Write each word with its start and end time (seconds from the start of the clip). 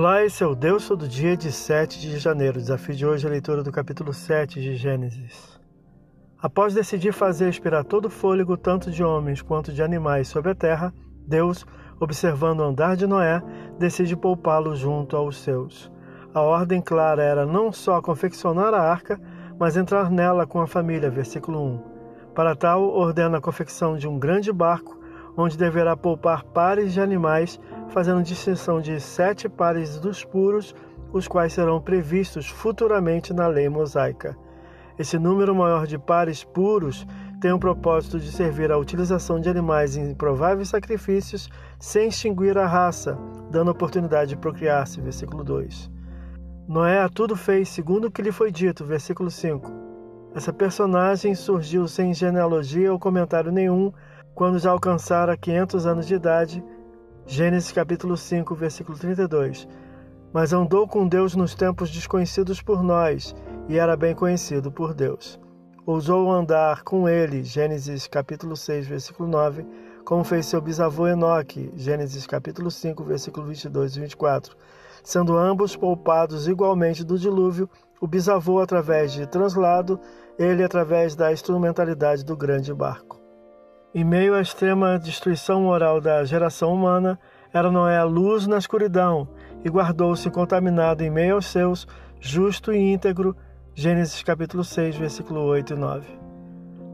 Olá, 0.00 0.24
esse 0.24 0.42
é 0.42 0.46
o 0.46 0.54
Deus 0.54 0.88
Todo 0.88 1.06
Dia 1.06 1.36
de 1.36 1.52
7 1.52 2.00
de 2.00 2.18
janeiro. 2.18 2.56
O 2.56 2.62
desafio 2.62 2.94
de 2.94 3.04
hoje 3.04 3.26
é 3.26 3.28
a 3.28 3.32
leitura 3.32 3.62
do 3.62 3.70
capítulo 3.70 4.14
7 4.14 4.58
de 4.58 4.74
Gênesis. 4.74 5.60
Após 6.40 6.72
decidir 6.72 7.12
fazer 7.12 7.50
expirar 7.50 7.84
todo 7.84 8.06
o 8.06 8.10
fôlego, 8.10 8.56
tanto 8.56 8.90
de 8.90 9.04
homens 9.04 9.42
quanto 9.42 9.70
de 9.70 9.82
animais, 9.82 10.26
sobre 10.26 10.52
a 10.52 10.54
terra, 10.54 10.90
Deus, 11.26 11.66
observando 12.00 12.60
o 12.60 12.62
andar 12.62 12.96
de 12.96 13.06
Noé, 13.06 13.42
decide 13.78 14.16
poupá-lo 14.16 14.74
junto 14.74 15.18
aos 15.18 15.36
seus. 15.36 15.92
A 16.32 16.40
ordem 16.40 16.80
clara 16.80 17.22
era 17.22 17.44
não 17.44 17.70
só 17.70 18.00
confeccionar 18.00 18.72
a 18.72 18.80
arca, 18.80 19.20
mas 19.58 19.76
entrar 19.76 20.10
nela 20.10 20.46
com 20.46 20.62
a 20.62 20.66
família. 20.66 21.10
Versículo 21.10 21.62
1. 21.62 21.82
Para 22.34 22.56
tal, 22.56 22.84
ordena 22.84 23.36
a 23.36 23.42
confecção 23.42 23.98
de 23.98 24.08
um 24.08 24.18
grande 24.18 24.50
barco 24.50 24.98
onde 25.36 25.56
deverá 25.56 25.96
poupar 25.96 26.44
pares 26.44 26.92
de 26.92 27.00
animais, 27.00 27.58
fazendo 27.88 28.22
distinção 28.22 28.80
de 28.80 29.00
sete 29.00 29.48
pares 29.48 29.98
dos 29.98 30.24
puros, 30.24 30.74
os 31.12 31.26
quais 31.26 31.52
serão 31.52 31.80
previstos 31.80 32.48
futuramente 32.48 33.32
na 33.32 33.46
lei 33.46 33.68
mosaica. 33.68 34.36
Esse 34.98 35.18
número 35.18 35.54
maior 35.54 35.86
de 35.86 35.98
pares 35.98 36.44
puros 36.44 37.06
tem 37.40 37.52
o 37.52 37.58
propósito 37.58 38.20
de 38.20 38.30
servir 38.30 38.70
à 38.70 38.76
utilização 38.76 39.40
de 39.40 39.48
animais 39.48 39.96
em 39.96 40.14
prováveis 40.14 40.68
sacrifícios 40.68 41.48
sem 41.78 42.08
extinguir 42.08 42.58
a 42.58 42.66
raça, 42.66 43.18
dando 43.50 43.70
oportunidade 43.70 44.30
de 44.30 44.36
procriar-se. 44.36 45.00
Versículo 45.00 45.42
2. 45.42 45.90
Noé 46.68 47.00
a 47.00 47.08
tudo 47.08 47.34
fez 47.34 47.70
segundo 47.70 48.08
o 48.08 48.10
que 48.10 48.20
lhe 48.20 48.30
foi 48.30 48.52
dito. 48.52 48.84
Versículo 48.84 49.30
5. 49.30 49.72
Essa 50.34 50.52
personagem 50.52 51.34
surgiu 51.34 51.88
sem 51.88 52.12
genealogia 52.12 52.92
ou 52.92 52.98
comentário 52.98 53.50
nenhum 53.50 53.90
quando 54.40 54.58
já 54.58 54.70
alcançara 54.70 55.36
500 55.36 55.84
anos 55.84 56.06
de 56.06 56.14
idade. 56.14 56.64
Gênesis 57.26 57.72
capítulo 57.72 58.16
5, 58.16 58.54
versículo 58.54 58.96
32. 58.96 59.68
Mas 60.32 60.54
andou 60.54 60.88
com 60.88 61.06
Deus 61.06 61.36
nos 61.36 61.54
tempos 61.54 61.90
desconhecidos 61.90 62.62
por 62.62 62.82
nós, 62.82 63.34
e 63.68 63.76
era 63.76 63.98
bem 63.98 64.14
conhecido 64.14 64.72
por 64.72 64.94
Deus. 64.94 65.38
Ousou 65.84 66.32
andar 66.32 66.82
com 66.84 67.06
ele, 67.06 67.44
Gênesis 67.44 68.06
capítulo 68.06 68.56
6, 68.56 68.86
versículo 68.86 69.28
9, 69.28 69.66
como 70.06 70.24
fez 70.24 70.46
seu 70.46 70.62
bisavô 70.62 71.06
Enoque, 71.06 71.70
Gênesis 71.76 72.26
capítulo 72.26 72.70
5, 72.70 73.04
versículo 73.04 73.46
22 73.46 73.96
e 73.96 74.00
24, 74.00 74.56
sendo 75.04 75.36
ambos 75.36 75.76
poupados 75.76 76.48
igualmente 76.48 77.04
do 77.04 77.18
dilúvio, 77.18 77.68
o 78.00 78.06
bisavô 78.06 78.58
através 78.58 79.12
de 79.12 79.26
translado, 79.26 80.00
ele 80.38 80.64
através 80.64 81.14
da 81.14 81.30
instrumentalidade 81.30 82.24
do 82.24 82.34
grande 82.34 82.72
barco. 82.72 83.19
Em 83.92 84.04
meio 84.04 84.36
à 84.36 84.40
extrema 84.40 85.00
destruição 85.00 85.62
moral 85.62 86.00
da 86.00 86.24
geração 86.24 86.72
humana, 86.72 87.18
era 87.52 87.72
Noé 87.72 87.98
a 87.98 88.04
luz 88.04 88.46
na 88.46 88.56
escuridão 88.56 89.26
e 89.64 89.68
guardou-se 89.68 90.30
contaminado 90.30 91.02
em 91.02 91.10
meio 91.10 91.34
aos 91.34 91.46
seus, 91.46 91.88
justo 92.20 92.72
e 92.72 92.92
íntegro. 92.92 93.36
Gênesis 93.74 94.22
capítulo 94.22 94.62
6, 94.62 94.94
versículo 94.94 95.40
8 95.40 95.72
e 95.72 95.76
9. 95.76 96.06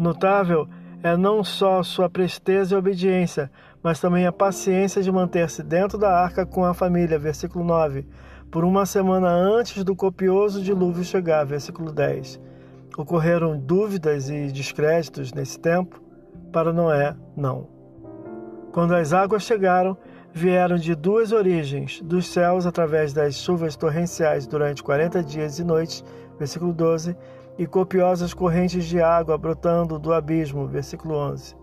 Notável 0.00 0.68
é 1.00 1.16
não 1.16 1.44
só 1.44 1.80
sua 1.84 2.10
presteza 2.10 2.74
e 2.74 2.78
obediência, 2.78 3.52
mas 3.80 4.00
também 4.00 4.26
a 4.26 4.32
paciência 4.32 5.00
de 5.00 5.12
manter-se 5.12 5.62
dentro 5.62 5.96
da 5.96 6.10
arca 6.10 6.44
com 6.44 6.64
a 6.64 6.74
família, 6.74 7.20
versículo 7.20 7.64
9, 7.64 8.04
por 8.50 8.64
uma 8.64 8.84
semana 8.84 9.28
antes 9.28 9.84
do 9.84 9.94
copioso 9.94 10.60
dilúvio 10.60 11.04
chegar, 11.04 11.46
versículo 11.46 11.92
10. 11.92 12.40
Ocorreram 12.98 13.56
dúvidas 13.56 14.28
e 14.28 14.48
descréditos 14.48 15.32
nesse 15.32 15.56
tempo? 15.56 16.09
Para 16.52 16.72
Noé, 16.72 17.14
não. 17.36 17.68
Quando 18.72 18.94
as 18.94 19.12
águas 19.12 19.42
chegaram, 19.42 19.96
vieram 20.32 20.76
de 20.76 20.94
duas 20.94 21.32
origens, 21.32 22.00
dos 22.02 22.26
céus 22.26 22.66
através 22.66 23.12
das 23.12 23.34
chuvas 23.34 23.76
torrenciais 23.76 24.46
durante 24.46 24.82
quarenta 24.82 25.22
dias 25.22 25.58
e 25.58 25.64
noites, 25.64 26.04
versículo 26.38 26.72
12, 26.72 27.16
e 27.58 27.66
copiosas 27.66 28.32
correntes 28.32 28.84
de 28.84 29.00
água 29.02 29.36
brotando 29.36 29.98
do 29.98 30.12
abismo, 30.12 30.66
versículo 30.66 31.14
11. 31.14 31.54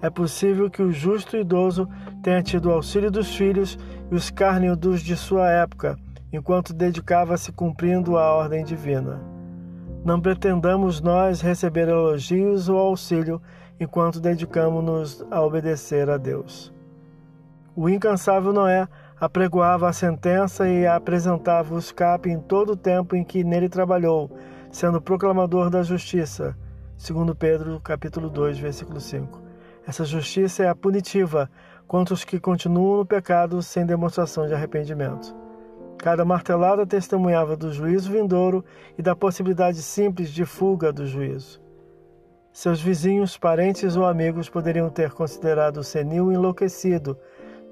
É 0.00 0.10
possível 0.10 0.68
que 0.68 0.82
o 0.82 0.90
justo 0.90 1.36
idoso 1.36 1.88
tenha 2.22 2.42
tido 2.42 2.68
o 2.68 2.72
auxílio 2.72 3.10
dos 3.10 3.36
filhos 3.36 3.78
e 4.10 4.14
os 4.14 4.24
escárnio 4.24 4.74
dos 4.74 5.00
de 5.00 5.16
sua 5.16 5.48
época, 5.48 5.96
enquanto 6.32 6.72
dedicava-se 6.72 7.52
cumprindo 7.52 8.16
a 8.16 8.32
ordem 8.34 8.64
divina. 8.64 9.22
Não 10.04 10.20
pretendamos 10.20 11.00
nós 11.00 11.40
receber 11.40 11.88
elogios 11.88 12.68
ou 12.68 12.76
auxílio 12.76 13.40
enquanto 13.82 14.20
dedicamos-nos 14.20 15.24
a 15.30 15.42
obedecer 15.42 16.08
a 16.08 16.16
Deus. 16.16 16.72
O 17.74 17.88
incansável 17.88 18.52
Noé 18.52 18.86
apregoava 19.18 19.88
a 19.88 19.92
sentença 19.92 20.68
e 20.68 20.86
apresentava 20.86 21.74
o 21.74 21.78
escape 21.78 22.28
em 22.28 22.38
todo 22.38 22.72
o 22.72 22.76
tempo 22.76 23.16
em 23.16 23.24
que 23.24 23.42
nele 23.44 23.68
trabalhou, 23.68 24.30
sendo 24.70 25.00
proclamador 25.00 25.70
da 25.70 25.82
justiça. 25.82 26.56
Segundo 26.96 27.34
Pedro, 27.34 27.80
capítulo 27.80 28.28
2, 28.28 28.58
versículo 28.58 29.00
5. 29.00 29.40
Essa 29.86 30.04
justiça 30.04 30.62
é 30.62 30.68
a 30.68 30.74
punitiva 30.74 31.50
contra 31.86 32.14
os 32.14 32.24
que 32.24 32.38
continuam 32.38 32.98
no 32.98 33.06
pecado 33.06 33.62
sem 33.62 33.84
demonstração 33.84 34.46
de 34.46 34.54
arrependimento. 34.54 35.34
Cada 35.98 36.24
martelada 36.24 36.86
testemunhava 36.86 37.56
do 37.56 37.72
juízo 37.72 38.10
vindouro 38.10 38.64
e 38.98 39.02
da 39.02 39.14
possibilidade 39.14 39.82
simples 39.82 40.30
de 40.30 40.44
fuga 40.44 40.92
do 40.92 41.06
juízo. 41.06 41.60
Seus 42.52 42.82
vizinhos, 42.82 43.38
parentes 43.38 43.96
ou 43.96 44.04
amigos 44.04 44.50
poderiam 44.50 44.90
ter 44.90 45.12
considerado 45.12 45.78
o 45.78 45.82
senil 45.82 46.30
enlouquecido, 46.30 47.16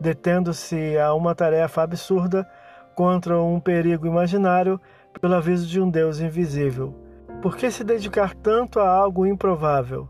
detendo-se 0.01 0.97
a 0.99 1.13
uma 1.13 1.35
tarefa 1.35 1.83
absurda 1.83 2.49
contra 2.95 3.39
um 3.39 3.61
perigo 3.61 4.07
imaginário 4.07 4.81
pelo 5.21 5.35
aviso 5.35 5.67
de 5.67 5.79
um 5.79 5.91
Deus 5.91 6.19
invisível. 6.19 6.95
Por 7.43 7.59
que 7.59 7.71
se 7.71 7.85
dedicar 7.85 8.35
tanto 8.35 8.81
a 8.81 8.89
algo 8.89 9.27
improvável? 9.27 10.09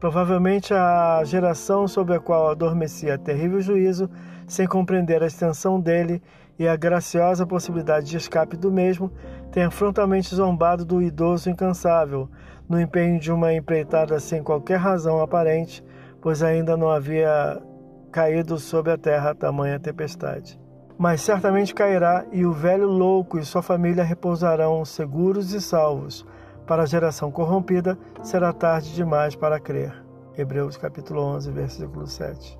Provavelmente 0.00 0.74
a 0.74 1.22
geração 1.24 1.86
sobre 1.86 2.16
a 2.16 2.20
qual 2.20 2.50
adormecia 2.50 3.16
terrível 3.16 3.60
juízo, 3.60 4.10
sem 4.48 4.66
compreender 4.66 5.22
a 5.22 5.26
extensão 5.26 5.80
dele 5.80 6.20
e 6.58 6.66
a 6.66 6.76
graciosa 6.76 7.46
possibilidade 7.46 8.06
de 8.06 8.16
escape 8.16 8.56
do 8.56 8.70
mesmo, 8.70 9.12
tenha 9.50 9.70
frontalmente 9.70 10.34
zombado 10.34 10.84
do 10.84 11.02
idoso 11.02 11.50
incansável, 11.50 12.28
no 12.68 12.80
empenho 12.80 13.20
de 13.20 13.30
uma 13.30 13.52
empreitada 13.52 14.18
sem 14.18 14.42
qualquer 14.42 14.78
razão 14.78 15.20
aparente, 15.20 15.84
pois 16.20 16.42
ainda 16.42 16.76
não 16.76 16.90
havia 16.90 17.62
caído 18.10 18.58
sobre 18.58 18.92
a 18.92 18.98
terra 18.98 19.34
tamanha 19.34 19.78
tempestade. 19.78 20.58
Mas 20.98 21.20
certamente 21.20 21.74
cairá, 21.74 22.24
e 22.32 22.46
o 22.46 22.52
velho 22.52 22.88
louco 22.88 23.38
e 23.38 23.44
sua 23.44 23.62
família 23.62 24.02
repousarão 24.02 24.84
seguros 24.84 25.52
e 25.52 25.60
salvos. 25.60 26.26
Para 26.66 26.82
a 26.82 26.86
geração 26.86 27.30
corrompida 27.30 27.98
será 28.22 28.52
tarde 28.52 28.94
demais 28.94 29.36
para 29.36 29.60
crer. 29.60 29.92
Hebreus 30.36 30.76
capítulo 30.76 31.20
11, 31.22 31.50
versículo 31.50 32.06
7. 32.06 32.58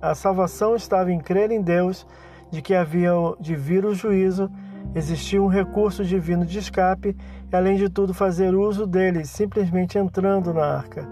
A 0.00 0.14
salvação 0.14 0.76
estava 0.76 1.12
em 1.12 1.18
crer 1.18 1.50
em 1.50 1.60
Deus 1.60 2.06
de 2.54 2.62
que 2.62 2.72
havia 2.72 3.10
de 3.40 3.56
vir 3.56 3.84
o 3.84 3.92
juízo, 3.92 4.48
existia 4.94 5.42
um 5.42 5.48
recurso 5.48 6.04
divino 6.04 6.46
de 6.46 6.60
escape 6.60 7.16
e, 7.50 7.56
além 7.56 7.76
de 7.76 7.88
tudo, 7.88 8.14
fazer 8.14 8.54
uso 8.54 8.86
dele, 8.86 9.24
simplesmente 9.24 9.98
entrando 9.98 10.54
na 10.54 10.64
arca. 10.64 11.08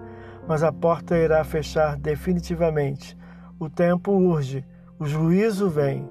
Mas 0.47 0.63
a 0.63 0.71
porta 0.71 1.19
irá 1.19 1.43
fechar 1.43 1.97
definitivamente. 1.97 3.19
O 3.59 3.69
tempo 3.69 4.13
urge, 4.13 4.65
o 5.01 5.05
juízo 5.05 5.69
vem. 5.69 6.09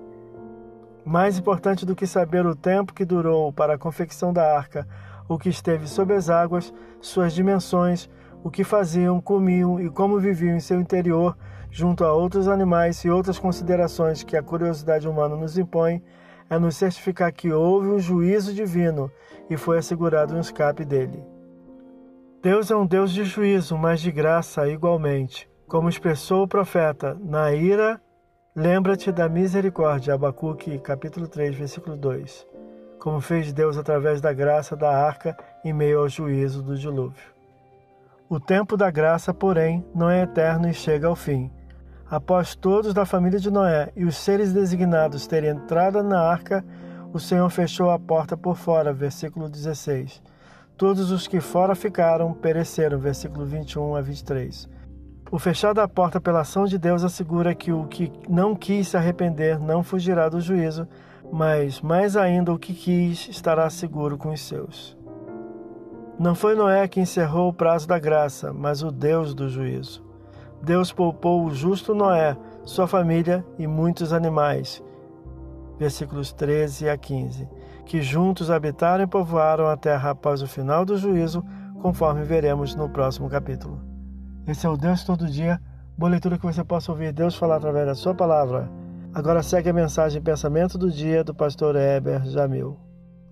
Mais 1.06 1.38
importante 1.38 1.86
do 1.86 1.96
que 1.96 2.06
saber 2.06 2.46
o 2.46 2.56
tempo 2.56 2.94
que 2.94 3.06
durou 3.06 3.54
para 3.54 3.76
a 3.76 3.78
confecção 3.78 4.34
da 4.34 4.56
arca, 4.58 4.86
o 5.30 5.38
que 5.38 5.48
esteve 5.48 5.88
sob 5.88 6.14
as 6.14 6.30
águas, 6.30 6.74
suas 7.00 7.32
dimensões, 7.32 8.10
o 8.44 8.50
que 8.50 8.64
faziam, 8.64 9.22
comiam 9.22 9.80
e 9.80 9.90
como 9.90 10.20
viviam 10.20 10.56
em 10.56 10.60
seu 10.60 10.80
interior, 10.80 11.38
junto 11.70 12.04
a 12.04 12.14
outros 12.14 12.48
animais 12.48 13.04
e 13.06 13.10
outras 13.10 13.40
considerações 13.40 14.24
que 14.24 14.36
a 14.36 14.44
curiosidade 14.44 15.08
humana 15.08 15.36
nos 15.36 15.58
impõe, 15.58 16.04
é 16.50 16.60
nos 16.60 16.76
certificar 16.76 17.32
que 17.32 17.52
houve 17.52 17.88
um 17.88 18.00
juízo 18.00 18.54
divino 18.54 19.10
e 19.50 19.56
foi 19.56 19.78
assegurado 19.78 20.36
um 20.36 20.40
escape 20.40 20.84
dele. 20.84 21.24
Deus 22.42 22.72
é 22.72 22.76
um 22.76 22.86
Deus 22.86 23.12
de 23.12 23.24
juízo, 23.24 23.78
mas 23.78 24.02
de 24.02 24.12
graça 24.12 24.68
igualmente. 24.68 25.50
Como 25.68 25.88
expressou 25.88 26.44
o 26.44 26.48
profeta, 26.48 27.16
na 27.22 27.54
ira, 27.54 28.02
lembra-te 28.56 29.12
da 29.12 29.30
misericórdia. 29.30 30.16
Abacuque, 30.16 30.80
capítulo 30.80 31.28
3, 31.28 31.56
versículo 31.56 31.96
2. 31.96 32.48
Como 33.00 33.22
fez 33.22 33.54
Deus 33.54 33.78
através 33.78 34.20
da 34.20 34.34
graça 34.34 34.76
da 34.76 34.90
arca 34.90 35.38
em 35.64 35.72
meio 35.72 36.00
ao 36.00 36.10
juízo 36.10 36.62
do 36.62 36.76
dilúvio. 36.76 37.41
O 38.32 38.40
tempo 38.40 38.78
da 38.78 38.90
graça, 38.90 39.34
porém, 39.34 39.86
não 39.94 40.10
é 40.10 40.22
eterno 40.22 40.70
e 40.70 40.74
chega 40.74 41.06
ao 41.06 41.18
fim. 41.18 41.52
Após 42.10 42.56
todos 42.56 42.94
da 42.94 43.06
família 43.06 43.38
de 43.38 43.52
Noé 43.52 43.92
e 43.94 44.06
os 44.06 44.16
seres 44.16 44.54
designados 44.54 45.28
terem 45.28 45.50
entrado 45.50 46.02
na 46.02 46.22
arca, 46.22 46.64
o 47.12 47.20
Senhor 47.20 47.50
fechou 47.50 47.90
a 47.90 48.00
porta 48.00 48.38
por 48.38 48.56
fora. 48.56 48.94
Versículo 48.94 49.50
16. 49.50 50.24
Todos 50.78 51.12
os 51.12 51.28
que 51.28 51.42
fora 51.42 51.76
ficaram 51.76 52.34
pereceram. 52.34 52.98
Versículo 53.00 53.46
21 53.46 53.98
a 53.98 54.02
23. 54.02 54.70
O 55.30 55.38
fechar 55.38 55.74
da 55.74 55.86
porta 55.86 56.22
pela 56.22 56.40
ação 56.40 56.64
de 56.64 56.78
Deus 56.78 57.04
assegura 57.04 57.54
que 57.54 57.74
o 57.74 57.86
que 57.86 58.10
não 58.30 58.56
quis 58.56 58.88
se 58.88 58.96
arrepender 58.96 59.60
não 59.60 59.84
fugirá 59.84 60.30
do 60.30 60.40
juízo, 60.40 60.88
mas 61.34 61.82
mais 61.82 62.16
ainda 62.16 62.54
o 62.54 62.58
que 62.58 62.74
quis 62.74 63.28
estará 63.28 63.70
seguro 63.70 64.18
com 64.18 64.30
os 64.30 64.40
seus. 64.40 65.01
Não 66.22 66.36
foi 66.36 66.54
Noé 66.54 66.88
que 66.88 67.00
encerrou 67.00 67.50
o 67.50 67.54
prazo 67.54 67.88
da 67.88 67.98
graça, 67.98 68.54
mas 68.54 68.84
o 68.84 68.92
Deus 68.92 69.34
do 69.34 69.50
juízo. 69.50 70.06
Deus 70.62 70.94
poupou 70.94 71.44
o 71.44 71.52
justo 71.52 71.96
Noé, 71.96 72.38
sua 72.64 72.86
família 72.86 73.44
e 73.58 73.66
muitos 73.66 74.14
animais. 74.14 74.84
Versículos 75.80 76.32
13 76.32 76.90
a 76.90 76.96
15. 76.96 77.50
Que 77.88 78.04
juntos 78.04 78.52
habitaram 78.52 79.04
e 79.04 79.08
povoaram 79.08 79.66
a 79.66 79.76
terra 79.76 80.12
após 80.12 80.44
o 80.44 80.48
final 80.48 80.86
do 80.86 80.96
juízo, 80.96 81.44
conforme 81.82 82.24
veremos 82.24 82.76
no 82.76 82.88
próximo 82.88 83.28
capítulo. 83.28 83.82
Esse 84.46 84.68
é 84.68 84.70
o 84.70 84.78
Deus 84.78 85.04
Todo 85.04 85.26
Dia, 85.26 85.60
boa 85.98 86.12
leitura 86.12 86.38
que 86.38 86.46
você 86.46 86.64
possa 86.64 86.92
ouvir 86.92 87.12
Deus 87.12 87.36
falar 87.36 87.56
através 87.56 87.88
da 87.88 87.96
sua 87.96 88.14
palavra. 88.14 88.70
Agora 89.12 89.42
segue 89.42 89.72
a 89.72 89.74
mensagem 89.74 90.22
Pensamento 90.22 90.78
do 90.78 90.92
Dia 90.92 91.24
do 91.24 91.34
pastor 91.34 91.76
Heber 91.76 92.24
Jamil. 92.26 92.78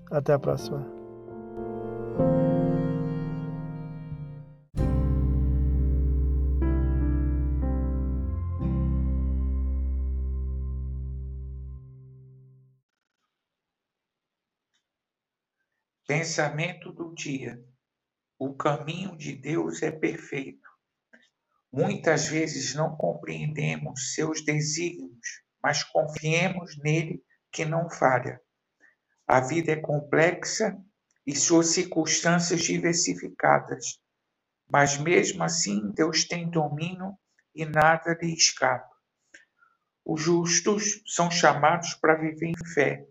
Até 0.10 0.34
a 0.34 0.40
próxima. 0.40 0.98
Pensamento 16.10 16.92
do 16.92 17.14
dia. 17.14 17.64
O 18.40 18.56
caminho 18.56 19.16
de 19.16 19.32
Deus 19.32 19.84
é 19.84 19.92
perfeito. 19.92 20.68
Muitas 21.72 22.28
vezes 22.28 22.74
não 22.74 22.98
compreendemos 22.98 24.16
seus 24.16 24.44
desígnios, 24.44 25.44
mas 25.62 25.84
confiemos 25.84 26.76
nele 26.80 27.24
que 27.52 27.64
não 27.64 27.88
falha. 27.92 28.42
A 29.28 29.40
vida 29.40 29.74
é 29.74 29.76
complexa 29.76 30.76
e 31.28 31.36
suas 31.36 31.68
circunstâncias 31.68 32.62
diversificadas, 32.62 34.02
mas 34.68 34.98
mesmo 34.98 35.44
assim 35.44 35.92
Deus 35.92 36.26
tem 36.26 36.50
domínio 36.50 37.16
e 37.54 37.68
nada 37.68 38.18
lhe 38.20 38.34
escapa. 38.34 38.90
Os 40.04 40.20
justos 40.20 41.04
são 41.06 41.30
chamados 41.30 41.94
para 41.94 42.16
viver 42.16 42.48
em 42.48 42.74
fé. 42.74 43.06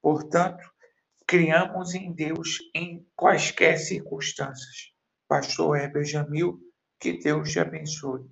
Portanto, 0.00 0.64
criamos 1.28 1.94
em 1.94 2.10
Deus 2.10 2.56
em 2.74 3.06
quaisquer 3.14 3.76
circunstâncias. 3.78 4.94
Pastor 5.28 5.76
Heber 5.76 6.02
Jamil, 6.02 6.58
que 6.98 7.18
Deus 7.18 7.52
te 7.52 7.60
abençoe. 7.60 8.24